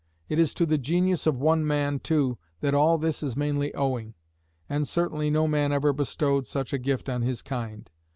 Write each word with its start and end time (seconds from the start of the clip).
It 0.29 0.39
is 0.39 0.55
to 0.55 0.65
the 0.65 0.79
genius 0.79 1.27
of 1.27 1.37
one 1.39 1.63
man, 1.63 1.99
too, 1.99 2.39
that 2.61 2.73
all 2.73 2.97
this 2.97 3.21
is 3.21 3.37
mainly 3.37 3.71
owing; 3.75 4.15
and 4.67 4.87
certainly 4.87 5.29
no 5.29 5.47
man 5.47 5.71
ever 5.71 5.93
bestowed 5.93 6.47
such 6.47 6.73
a 6.73 6.79
gift 6.79 7.07
on 7.07 7.21
his 7.21 7.43
kind. 7.43 7.87